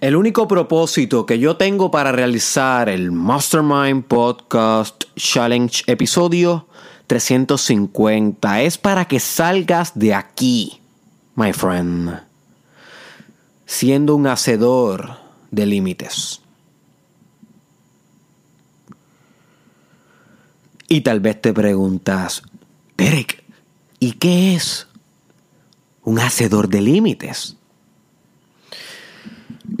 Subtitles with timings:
[0.00, 6.68] El único propósito que yo tengo para realizar el Mastermind Podcast Challenge episodio
[7.08, 10.80] 350 es para que salgas de aquí,
[11.34, 12.20] my friend,
[13.66, 15.18] siendo un hacedor
[15.50, 16.42] de límites.
[20.86, 22.44] Y tal vez te preguntas,
[22.96, 23.42] Derek,
[23.98, 24.86] ¿y qué es
[26.04, 27.57] un hacedor de límites?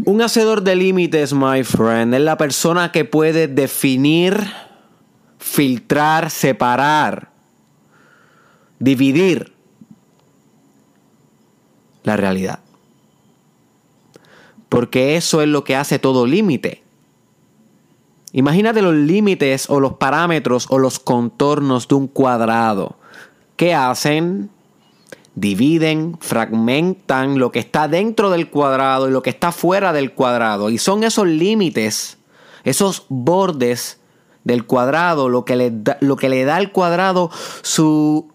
[0.04, 4.38] Un hacedor de límites, my friend, es la persona que puede definir,
[5.38, 7.30] filtrar, separar,
[8.78, 9.52] dividir
[12.04, 12.60] la realidad.
[14.68, 16.82] Porque eso es lo que hace todo límite.
[18.32, 22.96] Imagínate los límites o los parámetros o los contornos de un cuadrado.
[23.56, 24.50] ¿Qué hacen?
[25.40, 30.70] Dividen, fragmentan lo que está dentro del cuadrado y lo que está fuera del cuadrado.
[30.70, 32.18] Y son esos límites,
[32.64, 34.00] esos bordes
[34.44, 37.30] del cuadrado, lo que le da, lo que le da al cuadrado
[37.62, 38.28] su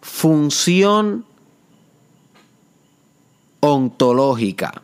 [0.00, 1.26] función
[3.60, 4.82] ontológica.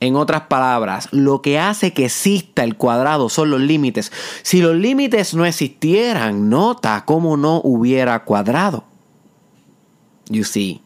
[0.00, 4.12] En otras palabras, lo que hace que exista el cuadrado son los límites.
[4.42, 8.84] Si los límites no existieran, nota cómo no hubiera cuadrado.
[10.28, 10.80] You see.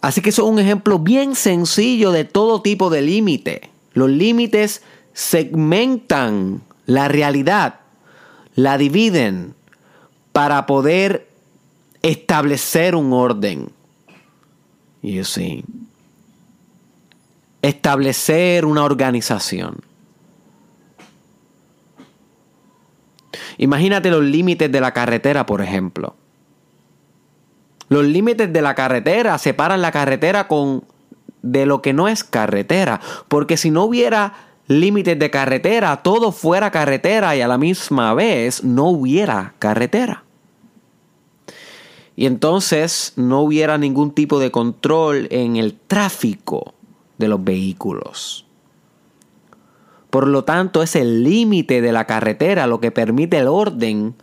[0.00, 3.70] Así que eso es un ejemplo bien sencillo de todo tipo de límite.
[3.92, 7.80] Los límites segmentan la realidad,
[8.56, 9.54] la dividen
[10.32, 11.28] para poder
[12.02, 13.70] establecer un orden.
[15.02, 15.64] You see.
[17.62, 19.82] Establecer una organización.
[23.58, 26.16] Imagínate los límites de la carretera, por ejemplo.
[27.88, 30.84] Los límites de la carretera separan la carretera con
[31.42, 34.34] de lo que no es carretera, porque si no hubiera
[34.68, 40.24] límites de carretera, todo fuera carretera y a la misma vez no hubiera carretera.
[42.14, 46.74] Y entonces no hubiera ningún tipo de control en el tráfico
[47.18, 48.46] de los vehículos.
[50.12, 54.14] Por lo tanto, es el límite de la carretera lo que permite el orden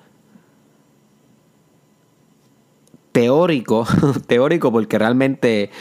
[3.11, 3.87] teórico,
[4.27, 5.71] teórico porque realmente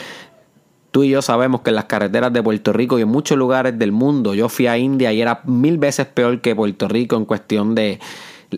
[0.89, 3.77] tú y yo sabemos que en las carreteras de Puerto Rico y en muchos lugares
[3.77, 7.25] del mundo, yo fui a India y era mil veces peor que Puerto Rico en
[7.25, 7.99] cuestión de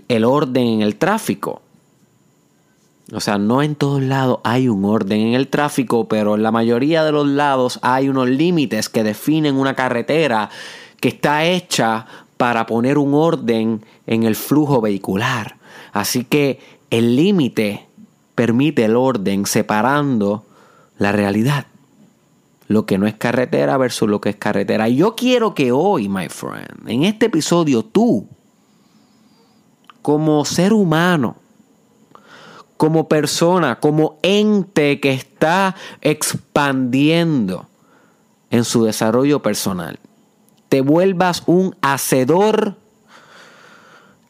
[0.07, 1.61] el orden en el tráfico.
[3.11, 6.51] O sea, no en todos lados hay un orden en el tráfico, pero en la
[6.53, 10.49] mayoría de los lados hay unos límites que definen una carretera
[11.01, 12.05] que está hecha
[12.37, 15.57] para poner un orden en el flujo vehicular.
[15.91, 17.87] Así que el límite
[18.35, 20.45] permite el orden separando
[20.97, 21.65] la realidad.
[22.67, 24.87] Lo que no es carretera versus lo que es carretera.
[24.87, 28.27] Y yo quiero que hoy, my friend, en este episodio tú,
[30.01, 31.35] como ser humano,
[32.77, 37.67] como persona, como ente que está expandiendo
[38.49, 39.99] en su desarrollo personal,
[40.71, 42.77] te vuelvas un hacedor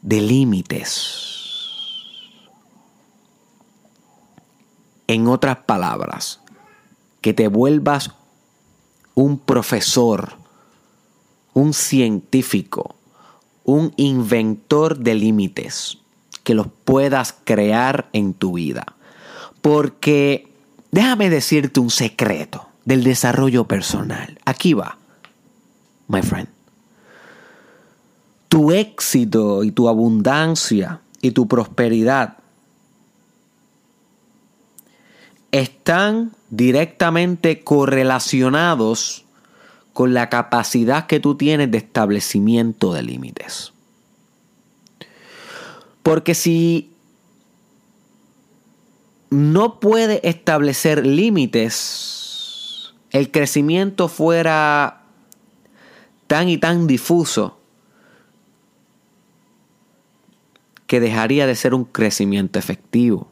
[0.00, 1.28] de límites.
[5.06, 6.40] En otras palabras,
[7.20, 8.10] que te vuelvas
[9.14, 10.32] un profesor,
[11.54, 12.96] un científico,
[13.62, 15.98] un inventor de límites,
[16.42, 18.96] que los puedas crear en tu vida.
[19.60, 20.52] Porque
[20.90, 24.40] déjame decirte un secreto del desarrollo personal.
[24.44, 24.98] Aquí va
[26.08, 26.48] my friend.
[28.48, 32.38] Tu éxito y tu abundancia y tu prosperidad
[35.52, 39.24] están directamente correlacionados
[39.92, 43.72] con la capacidad que tú tienes de establecimiento de límites.
[46.02, 46.90] Porque si
[49.30, 55.01] no puede establecer límites, el crecimiento fuera
[56.32, 57.58] tan y tan difuso
[60.86, 63.28] que dejaría de ser un crecimiento efectivo.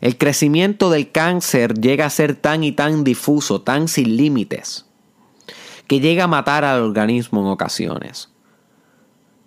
[0.00, 4.86] El crecimiento del cáncer llega a ser tan y tan difuso, tan sin límites,
[5.86, 8.30] que llega a matar al organismo en ocasiones.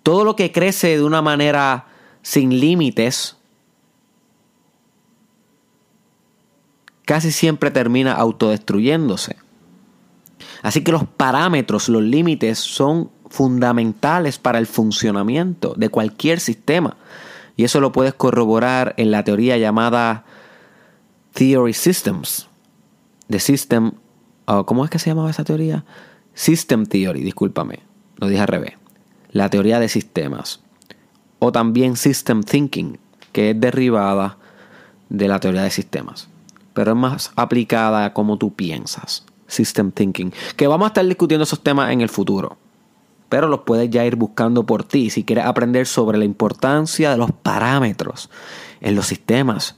[0.02, 1.88] Todo lo que crece de una manera
[2.22, 3.36] sin límites
[7.04, 9.36] casi siempre termina autodestruyéndose.
[10.62, 16.96] Así que los parámetros, los límites son fundamentales para el funcionamiento de cualquier sistema.
[17.56, 20.24] Y eso lo puedes corroborar en la teoría llamada
[21.34, 22.48] Theory Systems
[23.28, 23.92] The System,
[24.64, 25.84] ¿cómo es que se llamaba esa teoría?
[26.34, 27.80] System Theory, discúlpame,
[28.16, 28.74] lo dije al revés.
[29.30, 30.60] La teoría de sistemas.
[31.38, 32.98] O también System Thinking,
[33.32, 34.38] que es derivada
[35.10, 36.28] de la teoría de sistemas.
[36.72, 39.26] Pero es más aplicada a cómo tú piensas.
[39.48, 40.32] System Thinking.
[40.56, 42.56] Que vamos a estar discutiendo esos temas en el futuro.
[43.28, 47.16] Pero los puedes ya ir buscando por ti si quieres aprender sobre la importancia de
[47.16, 48.30] los parámetros
[48.80, 49.76] en los sistemas.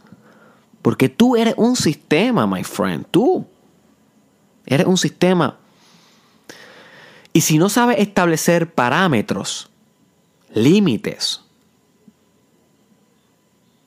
[0.82, 3.06] Porque tú eres un sistema, my friend.
[3.10, 3.46] Tú
[4.66, 5.56] eres un sistema.
[7.32, 9.70] Y si no sabes establecer parámetros,
[10.52, 11.42] límites,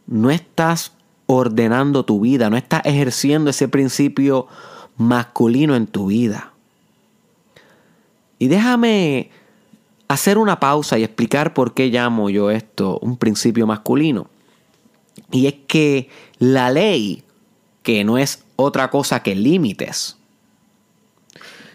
[0.08, 0.94] no estás
[1.26, 4.48] ordenando tu vida, no estás ejerciendo ese principio
[4.98, 6.54] masculino en tu vida.
[8.40, 9.30] Y déjame
[10.08, 14.28] hacer una pausa y explicar por qué llamo yo esto un principio masculino.
[15.32, 16.10] Y es que
[16.40, 17.24] la ley,
[17.84, 20.18] que no es otra cosa que límites,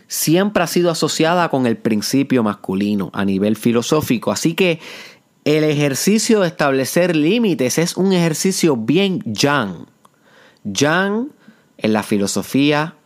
[0.08, 4.30] siempre ha sido asociada con el principio masculino a nivel filosófico.
[4.30, 4.80] Así que
[5.44, 9.86] el ejercicio de establecer límites es un ejercicio bien yang.
[10.64, 11.28] Yang
[11.78, 12.97] en la filosofía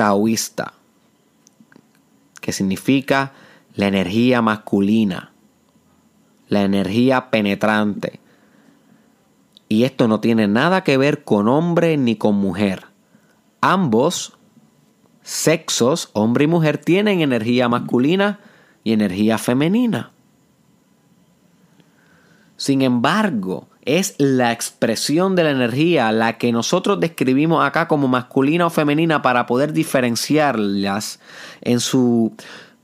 [0.00, 0.72] taoísta,
[2.40, 3.34] que significa
[3.74, 5.30] la energía masculina,
[6.48, 8.18] la energía penetrante.
[9.68, 12.86] Y esto no tiene nada que ver con hombre ni con mujer.
[13.60, 14.38] Ambos
[15.22, 18.40] sexos, hombre y mujer, tienen energía masculina
[18.82, 20.12] y energía femenina.
[22.56, 23.68] Sin embargo,
[23.98, 29.22] es la expresión de la energía la que nosotros describimos acá como masculina o femenina
[29.22, 31.20] para poder diferenciarlas
[31.60, 32.32] en, su,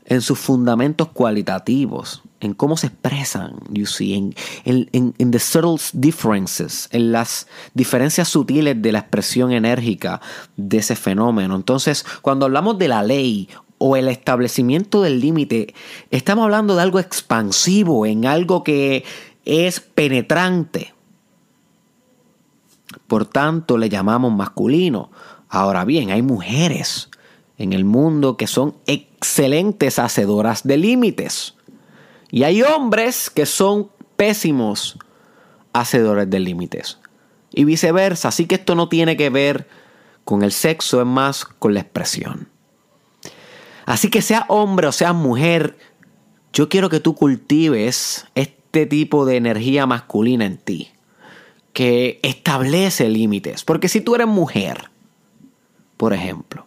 [0.05, 5.77] en sus fundamentos cualitativos, en cómo se expresan, you see, en, en, en the subtle
[5.93, 10.21] differences, en las diferencias sutiles de la expresión enérgica
[10.57, 11.57] de ese fenómeno.
[11.57, 13.49] Entonces, cuando hablamos de la ley
[13.79, 15.75] o el establecimiento del límite,
[16.11, 19.05] estamos hablando de algo expansivo, en algo que
[19.45, 20.96] es penetrante.
[23.07, 25.11] Por tanto, le llamamos masculino.
[25.49, 27.11] Ahora bien, hay mujeres
[27.59, 31.55] en el mundo que son excelentes hacedoras de límites.
[32.31, 34.99] Y hay hombres que son pésimos
[35.73, 36.99] hacedores de límites.
[37.53, 38.29] Y viceversa.
[38.29, 39.69] Así que esto no tiene que ver
[40.25, 42.49] con el sexo, es más con la expresión.
[43.87, 45.79] Así que sea hombre o sea mujer,
[46.53, 50.91] yo quiero que tú cultives este tipo de energía masculina en ti,
[51.77, 53.63] que establece límites.
[53.63, 54.89] Porque si tú eres mujer,
[55.99, 56.65] por ejemplo,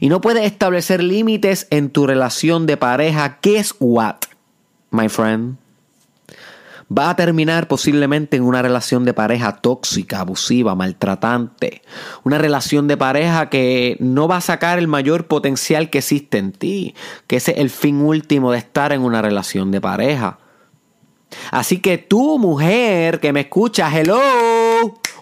[0.00, 4.16] y no puedes establecer límites en tu relación de pareja, es what,
[4.90, 5.58] my friend?
[6.90, 11.82] Va a terminar posiblemente en una relación de pareja tóxica, abusiva, maltratante.
[12.22, 16.52] Una relación de pareja que no va a sacar el mayor potencial que existe en
[16.52, 16.94] ti,
[17.26, 20.38] que ese es el fin último de estar en una relación de pareja.
[21.50, 24.20] Así que tú, mujer que me escuchas, hello,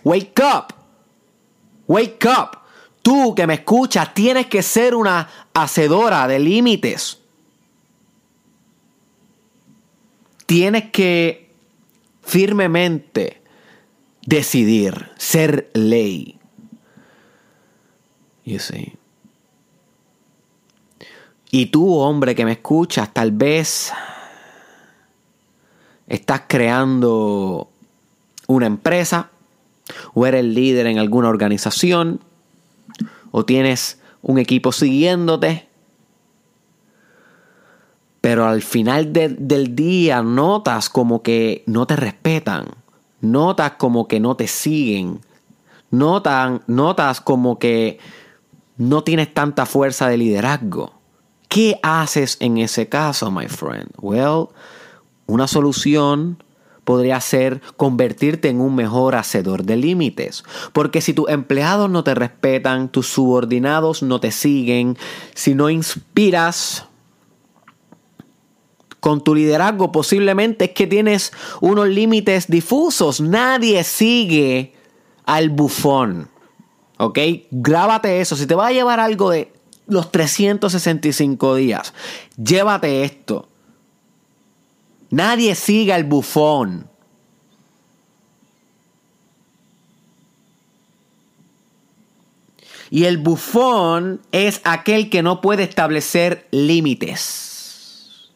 [0.04, 0.74] wake up,
[1.86, 2.58] wake up.
[3.02, 7.18] Tú que me escuchas, tienes que ser una hacedora de límites.
[10.46, 11.50] Tienes que
[12.22, 13.42] firmemente
[14.24, 16.38] decidir ser ley.
[18.44, 18.96] You see.
[21.50, 23.92] Y tú, hombre que me escuchas, tal vez
[26.12, 27.70] estás creando
[28.46, 29.30] una empresa
[30.12, 32.20] o eres líder en alguna organización
[33.30, 35.68] o tienes un equipo siguiéndote.
[38.20, 42.66] Pero al final del día notas como que no te respetan.
[43.22, 45.20] Notas como que no te siguen.
[45.90, 47.98] Notas como que
[48.76, 50.92] no tienes tanta fuerza de liderazgo.
[51.48, 53.88] ¿Qué haces en ese caso, my friend?
[53.98, 54.50] Well,
[55.26, 56.42] una solución
[56.84, 60.44] podría ser convertirte en un mejor hacedor de límites.
[60.72, 64.98] Porque si tus empleados no te respetan, tus subordinados no te siguen,
[65.34, 66.86] si no inspiras
[69.00, 73.20] con tu liderazgo, posiblemente es que tienes unos límites difusos.
[73.20, 74.74] Nadie sigue
[75.24, 76.28] al bufón.
[76.98, 77.18] ¿Ok?
[77.50, 78.36] Grábate eso.
[78.36, 79.52] Si te va a llevar algo de
[79.88, 81.94] los 365 días,
[82.36, 83.48] llévate esto.
[85.12, 86.88] Nadie siga el bufón.
[92.88, 98.30] Y el bufón es aquel que no puede establecer límites.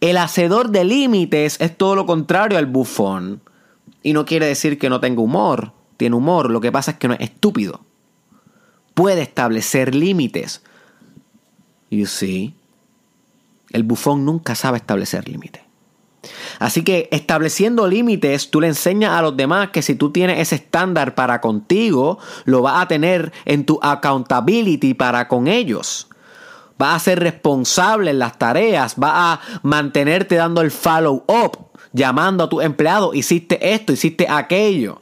[0.00, 3.42] El hacedor de límites es todo lo contrario al bufón.
[4.02, 5.72] Y no quiere decir que no tenga humor.
[5.98, 6.50] Tiene humor.
[6.50, 7.82] Lo que pasa es que no es estúpido.
[8.94, 10.62] puede establecer límites.
[11.90, 12.54] You see,
[13.70, 15.65] el bufón nunca sabe establecer límites.
[16.58, 20.56] Así que estableciendo límites, tú le enseñas a los demás que si tú tienes ese
[20.56, 26.08] estándar para contigo, lo vas a tener en tu accountability para con ellos.
[26.78, 32.44] Vas a ser responsable en las tareas, vas a mantenerte dando el follow up, llamando
[32.44, 35.00] a tu empleado, hiciste esto, hiciste aquello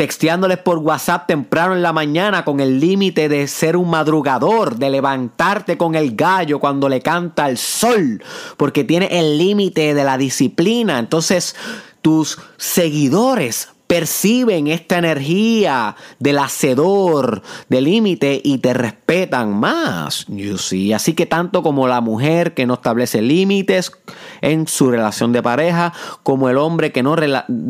[0.00, 4.88] texteándoles por WhatsApp temprano en la mañana con el límite de ser un madrugador, de
[4.88, 8.24] levantarte con el gallo cuando le canta el sol,
[8.56, 10.98] porque tiene el límite de la disciplina.
[10.98, 11.54] Entonces,
[12.00, 20.26] tus seguidores perciben esta energía del hacedor, del límite y te respetan más.
[20.28, 20.92] You see.
[20.92, 23.90] Así que tanto como la mujer que no establece límites
[24.42, 25.92] en su relación de pareja,
[26.22, 27.16] como el hombre que no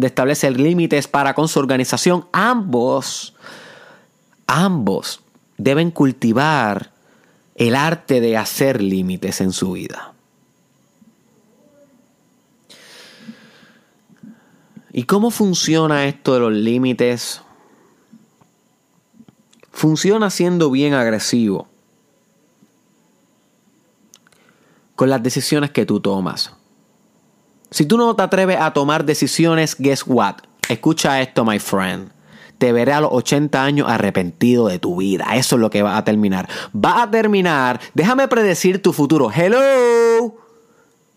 [0.02, 3.34] establece límites para con su organización, ambos,
[4.46, 5.22] ambos
[5.56, 6.90] deben cultivar
[7.54, 10.09] el arte de hacer límites en su vida.
[14.92, 17.42] ¿Y cómo funciona esto de los límites?
[19.70, 21.68] Funciona siendo bien agresivo
[24.96, 26.52] con las decisiones que tú tomas.
[27.70, 30.36] Si tú no te atreves a tomar decisiones, guess what?
[30.68, 32.10] Escucha esto, my friend.
[32.58, 35.28] Te veré a los 80 años arrepentido de tu vida.
[35.34, 36.48] Eso es lo que va a terminar.
[36.74, 37.80] Va a terminar.
[37.94, 39.30] Déjame predecir tu futuro.
[39.34, 40.36] Hello.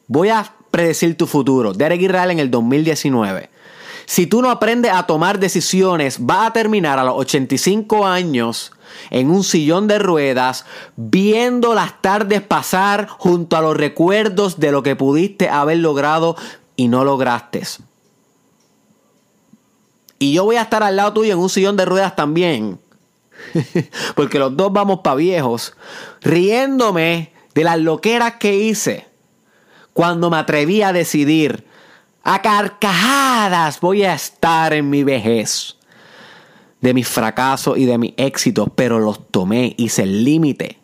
[0.08, 1.74] Voy a predecir tu futuro.
[1.74, 3.50] Derek Israel en el 2019.
[4.05, 8.72] Si tú no aprendes a tomar decisiones, va a terminar a los 85 años
[9.10, 14.83] en un sillón de ruedas, viendo las tardes pasar junto a los recuerdos de lo
[14.83, 16.36] que pudiste haber logrado
[16.75, 17.63] y no lograste.
[20.19, 22.79] Y yo voy a estar al lado tuyo en un sillón de ruedas también.
[24.15, 25.74] Porque los dos vamos para viejos.
[26.22, 29.07] Riéndome de las loqueras que hice.
[29.91, 31.65] Cuando me atreví a decidir
[32.24, 35.77] a carcajadas voy a estar en mi vejez.
[36.80, 40.80] De mis fracasos y de mis éxitos, pero los tomé, hice el límite.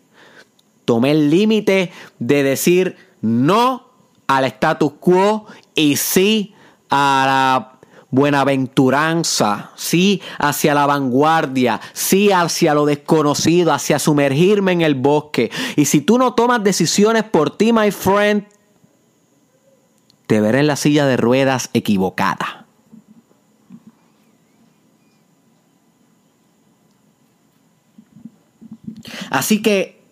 [0.85, 3.89] Tomé el límite de decir no
[4.27, 6.53] al status quo y sí
[6.89, 7.79] a la
[8.11, 15.51] buenaventuranza, sí hacia la vanguardia, sí hacia lo desconocido, hacia sumergirme en el bosque.
[15.75, 18.45] Y si tú no tomas decisiones por ti, my friend,
[20.29, 22.67] te veré en la silla de ruedas equivocada.
[29.31, 30.03] Así que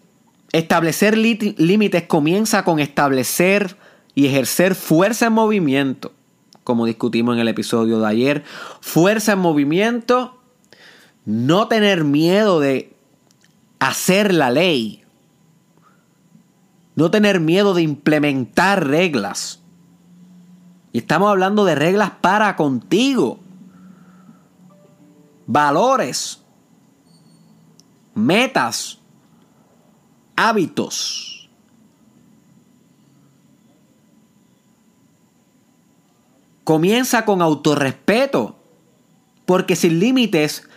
[0.53, 3.77] establecer límites comienza con establecer
[4.15, 6.13] y ejercer fuerza en movimiento,
[6.63, 8.43] como discutimos en el episodio de ayer.
[8.81, 10.41] Fuerza en movimiento,
[11.25, 12.91] no tener miedo de
[13.77, 15.03] hacer la ley,
[16.95, 19.61] no tener miedo de implementar reglas.
[20.99, 23.39] Estamos hablando de reglas para contigo.
[25.45, 26.41] Valores.
[28.15, 28.99] Metas.
[30.35, 31.49] Hábitos.
[36.63, 38.55] Comienza con autorrespeto.
[39.45, 40.67] Porque sin límites,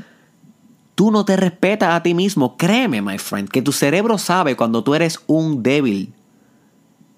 [0.95, 2.57] tú no te respetas a ti mismo.
[2.57, 6.15] Créeme, my friend, que tu cerebro sabe cuando tú eres un débil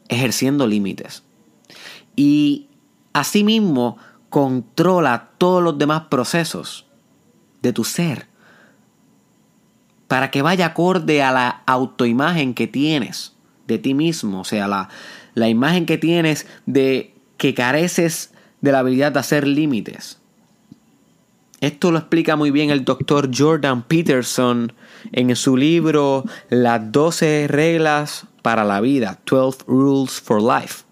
[0.08, 1.22] ejerciendo límites.
[2.16, 2.68] Y
[3.12, 6.86] Asimismo, controla todos los demás procesos
[7.60, 8.26] de tu ser
[10.08, 13.34] para que vaya acorde a la autoimagen que tienes
[13.66, 14.88] de ti mismo, o sea, la,
[15.34, 20.18] la imagen que tienes de que careces de la habilidad de hacer límites.
[21.60, 24.72] Esto lo explica muy bien el doctor Jordan Peterson
[25.12, 30.84] en su libro Las 12 reglas para la vida, 12 Rules for Life.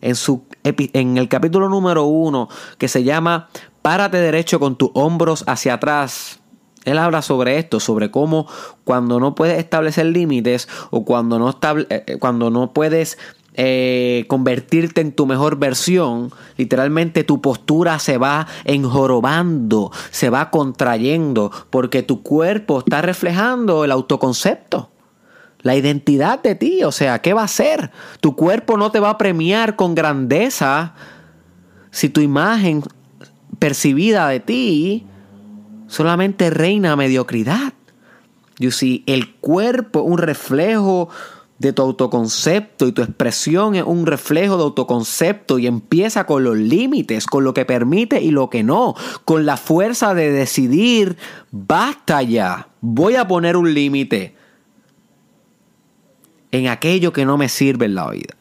[0.00, 3.48] En su en el capítulo número uno que se llama
[3.82, 6.40] Párate derecho con tus hombros hacia atrás.
[6.84, 8.46] Él habla sobre esto, sobre cómo
[8.84, 13.18] cuando no puedes establecer límites o cuando no, eh, eh, cuando no puedes
[13.54, 21.50] eh, convertirte en tu mejor versión, literalmente tu postura se va enjorobando, se va contrayendo,
[21.70, 24.90] porque tu cuerpo está reflejando el autoconcepto
[25.64, 26.84] la identidad de ti.
[26.84, 27.90] O sea, ¿qué va a ser?
[28.20, 30.94] Tu cuerpo no te va a premiar con grandeza
[31.90, 32.84] si tu imagen
[33.58, 35.06] percibida de ti
[35.88, 37.72] solamente reina mediocridad.
[38.58, 41.08] You see, el cuerpo, un reflejo
[41.58, 46.56] de tu autoconcepto y tu expresión es un reflejo de autoconcepto y empieza con los
[46.56, 48.94] límites, con lo que permite y lo que no,
[49.24, 51.16] con la fuerza de decidir,
[51.50, 54.34] basta ya, voy a poner un límite
[56.54, 58.36] en aquello que no me sirve en la vida.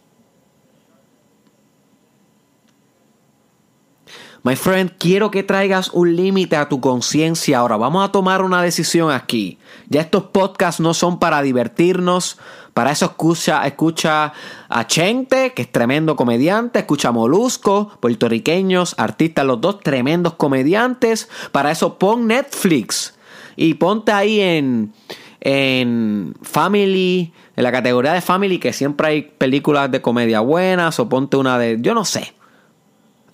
[4.43, 7.57] My friend, quiero que traigas un límite a tu conciencia.
[7.57, 9.57] Ahora, vamos a tomar una decisión aquí.
[9.87, 12.37] Ya estos podcasts no son para divertirnos.
[12.75, 14.33] Para eso escucha, escucha
[14.69, 16.79] a Chente, que es tremendo comediante.
[16.79, 21.29] Escucha a Molusco, puertorriqueños, artistas, los dos tremendos comediantes.
[21.51, 23.15] Para eso pon Netflix.
[23.55, 24.93] Y ponte ahí en,
[25.39, 30.99] en Family, en la categoría de Family, que siempre hay películas de comedia buenas.
[30.99, 31.77] O ponte una de.
[31.79, 32.33] Yo no sé.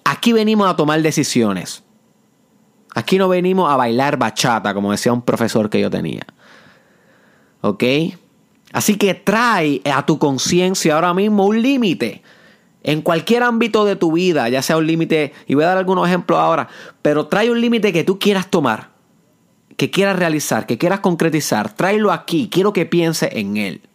[0.03, 1.83] Aquí venimos a tomar decisiones.
[2.95, 6.25] Aquí no venimos a bailar bachata, como decía un profesor que yo tenía.
[7.61, 7.83] ¿Ok?
[8.73, 12.23] Así que trae a tu conciencia ahora mismo un límite.
[12.81, 16.07] En cualquier ámbito de tu vida, ya sea un límite, y voy a dar algunos
[16.07, 16.69] ejemplos ahora,
[17.01, 18.89] pero trae un límite que tú quieras tomar,
[19.75, 21.75] que quieras realizar, que quieras concretizar.
[21.75, 23.88] Tráelo aquí, quiero que piense en él.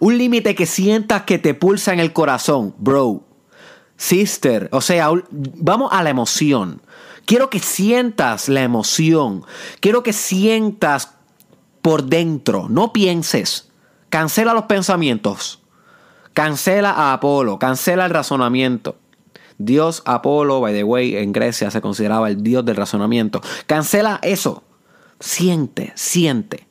[0.00, 3.24] Un límite que sientas que te pulsa en el corazón, bro.
[3.96, 6.82] Sister, o sea, vamos a la emoción.
[7.26, 9.44] Quiero que sientas la emoción.
[9.80, 11.14] Quiero que sientas
[11.80, 12.68] por dentro.
[12.68, 13.70] No pienses.
[14.10, 15.62] Cancela los pensamientos.
[16.32, 17.58] Cancela a Apolo.
[17.58, 18.96] Cancela el razonamiento.
[19.58, 23.40] Dios Apolo, by the way, en Grecia se consideraba el dios del razonamiento.
[23.66, 24.64] Cancela eso.
[25.20, 26.66] Siente, siente.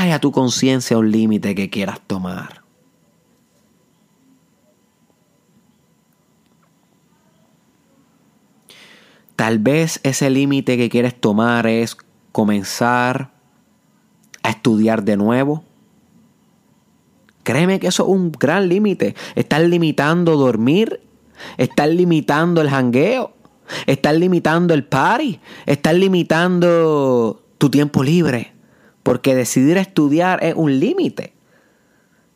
[0.00, 2.62] Trae a tu conciencia un límite que quieras tomar.
[9.36, 11.98] Tal vez ese límite que quieres tomar es
[12.32, 13.30] comenzar
[14.42, 15.64] a estudiar de nuevo.
[17.42, 19.14] Créeme que eso es un gran límite.
[19.34, 21.02] Estás limitando dormir,
[21.58, 23.34] estás limitando el jangueo,
[23.84, 28.59] estás limitando el party, estás limitando tu tiempo libre.
[29.02, 31.34] Porque decidir estudiar es un límite.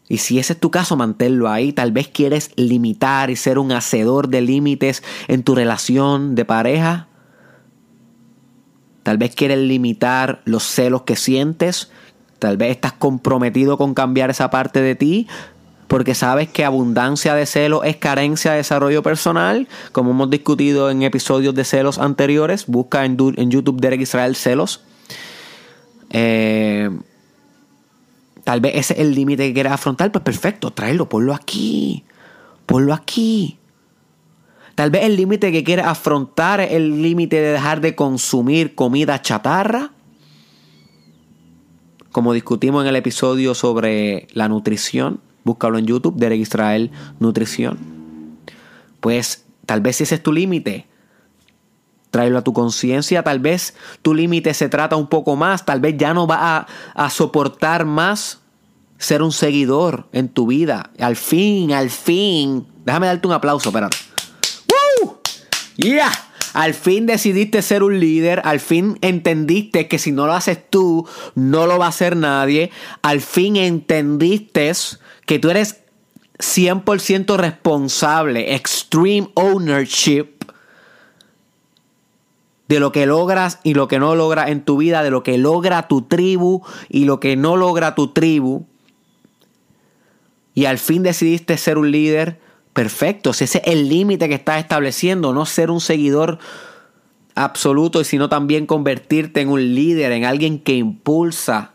[0.08, 1.72] Y si ese es tu caso, manténlo ahí.
[1.72, 7.08] Tal vez quieres limitar y ser un hacedor de límites en tu relación de pareja.
[9.02, 11.90] Tal vez quieres limitar los celos que sientes.
[12.38, 15.26] Tal vez estás comprometido con cambiar esa parte de ti.
[15.88, 19.68] Porque sabes que abundancia de celos es carencia de desarrollo personal.
[19.92, 22.66] Como hemos discutido en episodios de celos anteriores.
[22.66, 24.82] Busca en, YouTube Derek Israel celos.
[26.16, 26.88] Eh,
[28.44, 32.04] tal vez ese es el límite que quieres afrontar, pues perfecto, tráelo, ponlo aquí,
[32.66, 33.58] ponlo aquí.
[34.76, 39.22] Tal vez el límite que quieres afrontar es el límite de dejar de consumir comida
[39.22, 39.90] chatarra.
[42.12, 47.76] Como discutimos en el episodio sobre la nutrición, búscalo en YouTube, Derek Israel Nutrición.
[49.00, 50.86] Pues tal vez ese es tu límite
[52.14, 53.24] tráelo a tu conciencia.
[53.24, 55.66] Tal vez tu límite se trata un poco más.
[55.66, 58.38] Tal vez ya no va a, soportar más
[58.98, 60.90] ser un seguidor en tu vida.
[61.00, 62.68] Al fin, al fin.
[62.84, 63.96] Déjame darte un aplauso, espérate.
[65.02, 65.18] ¡Woo!
[65.76, 66.12] ¡Yeah!
[66.52, 71.04] Al fin decidiste ser un líder, al fin entendiste que si no lo haces tú,
[71.34, 72.70] no lo va a hacer nadie.
[73.02, 74.70] Al fin entendiste
[75.26, 75.80] que tú eres
[76.38, 80.33] 100% responsable, extreme ownership
[82.74, 85.38] de lo que logras y lo que no logras en tu vida, de lo que
[85.38, 88.66] logra tu tribu y lo que no logra tu tribu.
[90.54, 92.38] Y al fin decidiste ser un líder
[92.72, 93.32] perfecto.
[93.32, 96.38] Si ese es el límite que estás estableciendo, no ser un seguidor
[97.34, 101.72] absoluto, sino también convertirte en un líder, en alguien que impulsa,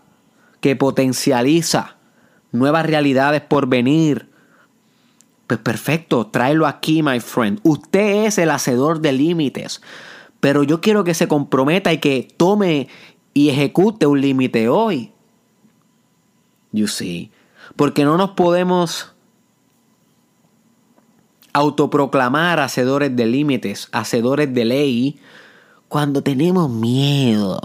[0.61, 1.95] que potencializa
[2.51, 4.29] nuevas realidades por venir.
[5.47, 7.59] Pues perfecto, tráelo aquí, my friend.
[7.63, 9.81] Usted es el hacedor de límites.
[10.39, 12.87] Pero yo quiero que se comprometa y que tome
[13.33, 15.11] y ejecute un límite hoy.
[16.71, 17.31] You see.
[17.75, 19.13] Porque no nos podemos
[21.53, 25.19] autoproclamar hacedores de límites, hacedores de ley,
[25.87, 27.59] cuando tenemos miedo,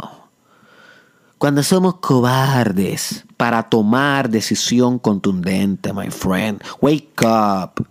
[1.38, 6.62] cuando somos cobardes para tomar decisión contundente, my friend.
[6.80, 7.86] Wake up.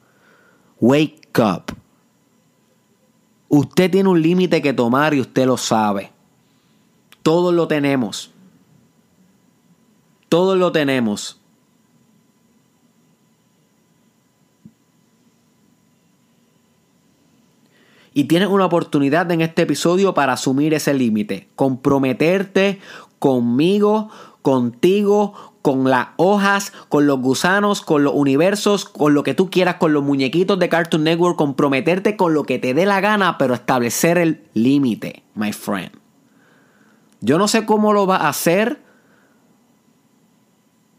[0.80, 1.83] Wake up.
[3.56, 6.12] Usted tiene un límite que tomar y usted lo sabe.
[7.22, 8.32] Todos lo tenemos.
[10.28, 11.40] Todos lo tenemos.
[18.16, 22.80] Y tienes una oportunidad en este episodio para asumir ese límite, comprometerte
[23.20, 24.10] conmigo,
[24.42, 29.76] contigo, con las hojas, con los gusanos, con los universos, con lo que tú quieras,
[29.76, 33.54] con los muñequitos de Cartoon Network, comprometerte con lo que te dé la gana, pero
[33.54, 35.92] establecer el límite, my friend.
[37.22, 38.84] Yo no sé cómo lo vas a hacer.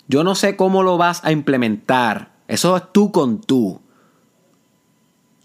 [0.09, 2.33] Yo no sé cómo lo vas a implementar.
[2.48, 3.83] Eso es tú con tú.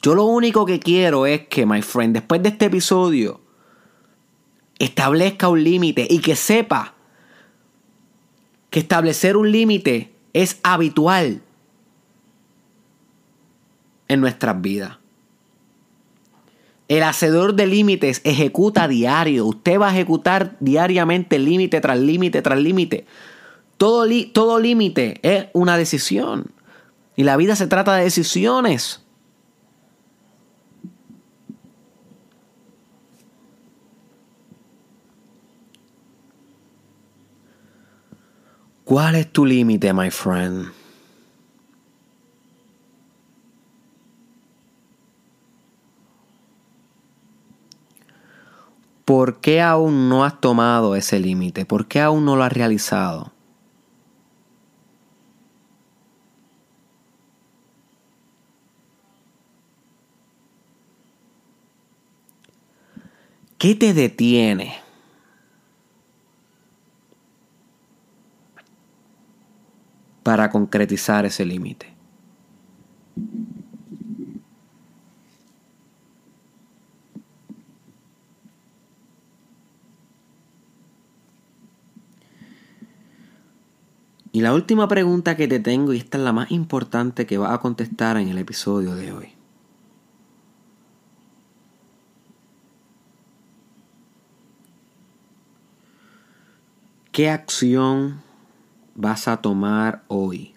[0.02, 3.42] Yo lo único que quiero es que, my friend, después de este episodio,
[4.80, 6.96] establezca un límite y que sepa
[8.70, 11.42] que establecer un límite es habitual
[14.08, 14.98] en nuestras vidas.
[16.88, 19.46] El hacedor de límites ejecuta diario.
[19.46, 23.06] Usted va a ejecutar diariamente límite tras límite tras límite.
[23.78, 26.52] Todo, todo límite es una decisión.
[27.16, 29.04] Y la vida se trata de decisiones.
[38.90, 40.72] ¿Cuál es tu límite, my friend?
[49.06, 51.68] ¿Por qué aún no has tomado ese límite?
[51.68, 53.32] ¿Por qué aún no lo has realizado?
[63.60, 64.89] ¿Qué te detiene?
[70.30, 71.92] Para concretizar ese límite.
[84.32, 87.52] Y la última pregunta que te tengo, y esta es la más importante que vas
[87.52, 89.30] a contestar en el episodio de hoy.
[97.12, 98.29] ¿Qué acción
[99.00, 100.54] vas a tomar hoy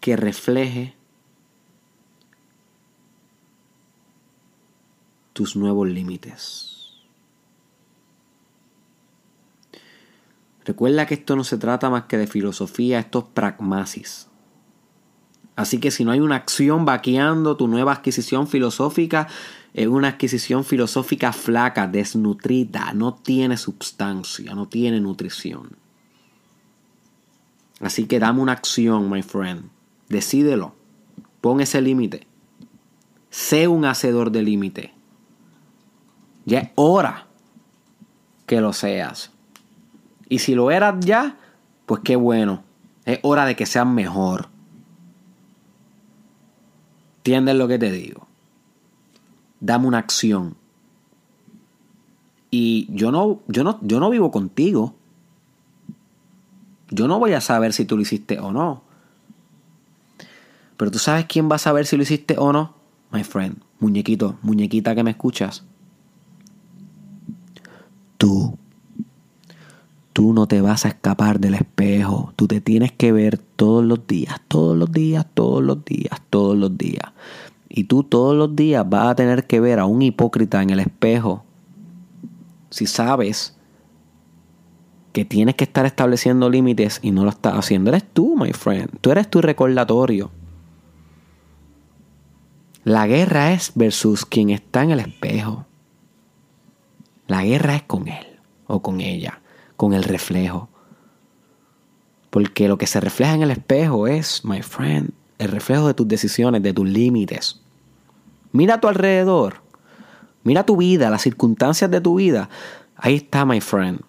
[0.00, 0.94] que refleje
[5.32, 7.00] tus nuevos límites.
[10.66, 14.28] Recuerda que esto no se trata más que de filosofía, esto es pragmasis.
[15.54, 19.28] Así que si no hay una acción vaqueando tu nueva adquisición filosófica,
[19.74, 25.76] es una adquisición filosófica flaca, desnutrida, no tiene sustancia, no tiene nutrición.
[27.80, 29.64] Así que dame una acción, my friend.
[30.08, 30.74] Decídelo.
[31.40, 32.26] Pon ese límite.
[33.30, 34.94] Sé un hacedor de límite.
[36.44, 37.26] Ya es hora
[38.46, 39.32] que lo seas.
[40.28, 41.36] Y si lo eras ya,
[41.86, 42.62] pues qué bueno.
[43.04, 44.51] Es hora de que seas mejor.
[47.24, 48.26] ¿Entiendes lo que te digo?
[49.62, 50.56] dame una acción.
[52.50, 54.94] Y yo no, yo no, yo no vivo contigo.
[56.90, 58.82] Yo no voy a saber si tú lo hiciste o no.
[60.76, 62.74] Pero tú sabes quién va a saber si lo hiciste o no,
[63.12, 65.64] my friend, muñequito, muñequita que me escuchas.
[68.18, 68.58] Tú.
[70.12, 72.32] Tú te vas a escapar del espejo.
[72.36, 76.56] Tú te tienes que ver todos los días, todos los días, todos los días, todos
[76.56, 77.12] los días.
[77.68, 80.80] Y tú todos los días vas a tener que ver a un hipócrita en el
[80.80, 81.44] espejo.
[82.70, 83.56] Si sabes
[85.12, 88.88] que tienes que estar estableciendo límites y no lo estás haciendo, eres tú, my friend.
[89.00, 90.30] Tú eres tu recordatorio.
[92.84, 95.66] La guerra es versus quien está en el espejo.
[97.26, 98.26] La guerra es con él
[98.66, 99.41] o con ella,
[99.76, 100.68] con el reflejo.
[102.30, 106.08] Porque lo que se refleja en el espejo es, my friend, el reflejo de tus
[106.08, 107.60] decisiones, de tus límites.
[108.52, 109.56] Mira a tu alrededor.
[110.44, 112.48] Mira tu vida, las circunstancias de tu vida.
[112.96, 114.00] Ahí está, my friend.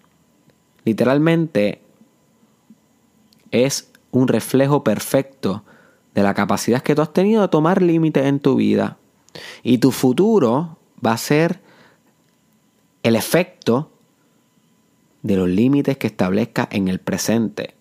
[0.84, 1.80] Literalmente
[3.50, 5.64] es un reflejo perfecto
[6.14, 8.98] de la capacidad que tú has tenido de tomar límites en tu vida.
[9.62, 11.60] Y tu futuro va a ser
[13.02, 13.90] el efecto
[15.24, 17.74] de los límites que establezca en el presente.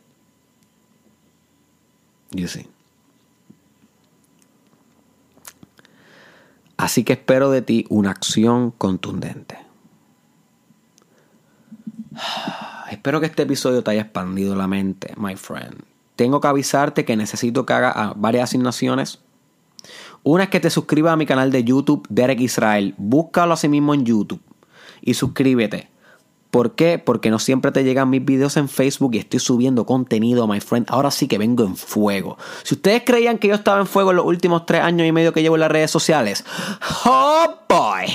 [6.77, 9.57] Así que espero de ti una acción contundente.
[12.91, 15.83] Espero que este episodio te haya expandido la mente, my friend.
[16.15, 19.19] Tengo que avisarte que necesito que haga ah, varias asignaciones.
[20.21, 22.93] Una es que te suscribas a mi canal de YouTube, Derek Israel.
[22.97, 24.41] Búscalo así mismo en YouTube
[25.01, 25.92] y suscríbete.
[26.53, 26.99] ¿Por qué?
[26.99, 30.85] Porque no siempre te llegan mis videos en Facebook y estoy subiendo contenido, my friend.
[30.87, 32.37] Ahora sí que vengo en fuego.
[32.61, 35.33] Si ustedes creían que yo estaba en fuego en los últimos tres años y medio
[35.33, 36.45] que llevo en las redes sociales,
[37.05, 38.05] oh boy,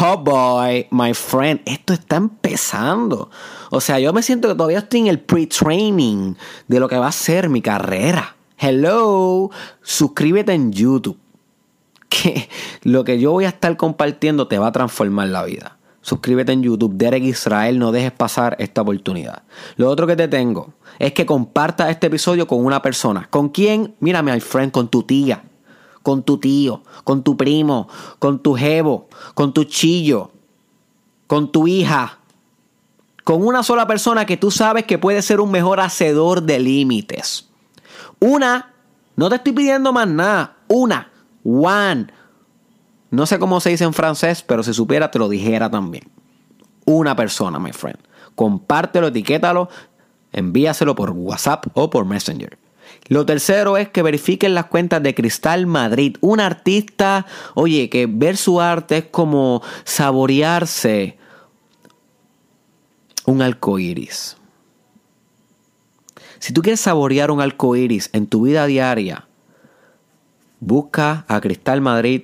[0.00, 3.30] oh boy, my friend, esto está empezando.
[3.72, 6.34] O sea, yo me siento que todavía estoy en el pre-training
[6.68, 8.36] de lo que va a ser mi carrera.
[8.58, 9.50] Hello,
[9.82, 11.18] suscríbete en YouTube.
[12.08, 12.48] Que
[12.82, 15.75] lo que yo voy a estar compartiendo te va a transformar la vida
[16.06, 19.42] suscríbete en YouTube, Derek Israel, no dejes pasar esta oportunidad.
[19.74, 23.26] Lo otro que te tengo es que compartas este episodio con una persona.
[23.28, 23.96] ¿Con quién?
[23.98, 25.42] Mírame, my friend, con tu tía,
[26.04, 27.88] con tu tío, con tu primo,
[28.20, 30.30] con tu jevo, con tu chillo,
[31.26, 32.20] con tu hija.
[33.24, 37.48] Con una sola persona que tú sabes que puede ser un mejor hacedor de límites.
[38.20, 38.72] Una,
[39.16, 40.58] no te estoy pidiendo más nada.
[40.68, 41.10] Una,
[41.42, 42.06] one,
[43.10, 46.04] no sé cómo se dice en francés, pero si supiera te lo dijera también.
[46.84, 47.98] Una persona, my friend.
[48.34, 49.68] Compártelo, etiquétalo,
[50.32, 52.58] envíaselo por WhatsApp o por Messenger.
[53.08, 58.36] Lo tercero es que verifiquen las cuentas de Cristal Madrid, un artista, oye, que ver
[58.36, 61.16] su arte es como saborearse
[63.24, 64.36] un arco iris.
[66.38, 69.26] Si tú quieres saborear un arco iris en tu vida diaria,
[70.60, 72.22] busca a Cristal Madrid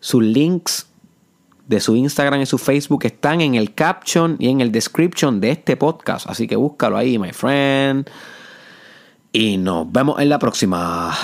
[0.00, 0.86] sus links
[1.68, 5.52] de su Instagram y su Facebook están en el caption y en el description de
[5.52, 6.28] este podcast.
[6.28, 8.10] Así que búscalo ahí, my friend.
[9.32, 11.16] Y nos vemos en la próxima,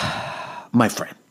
[0.72, 1.25] my friend.